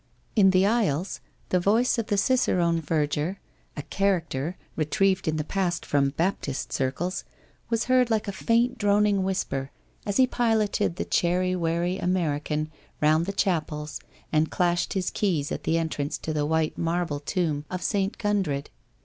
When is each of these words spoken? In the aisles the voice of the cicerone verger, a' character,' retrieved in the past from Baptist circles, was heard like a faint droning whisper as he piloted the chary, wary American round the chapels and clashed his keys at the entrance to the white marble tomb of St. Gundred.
In 0.35 0.49
the 0.49 0.65
aisles 0.65 1.21
the 1.49 1.59
voice 1.59 1.99
of 1.99 2.07
the 2.07 2.17
cicerone 2.17 2.81
verger, 2.81 3.39
a' 3.77 3.83
character,' 3.99 4.57
retrieved 4.75 5.27
in 5.27 5.35
the 5.37 5.43
past 5.43 5.85
from 5.85 6.09
Baptist 6.09 6.73
circles, 6.73 7.23
was 7.69 7.83
heard 7.83 8.09
like 8.09 8.27
a 8.27 8.31
faint 8.31 8.79
droning 8.79 9.21
whisper 9.23 9.69
as 10.07 10.17
he 10.17 10.25
piloted 10.25 10.95
the 10.95 11.05
chary, 11.05 11.55
wary 11.55 11.99
American 11.99 12.71
round 12.99 13.27
the 13.27 13.31
chapels 13.31 13.99
and 14.31 14.49
clashed 14.49 14.93
his 14.93 15.11
keys 15.11 15.51
at 15.51 15.65
the 15.65 15.77
entrance 15.77 16.17
to 16.17 16.33
the 16.33 16.47
white 16.47 16.79
marble 16.79 17.19
tomb 17.19 17.63
of 17.69 17.83
St. 17.83 18.17
Gundred. 18.17 18.69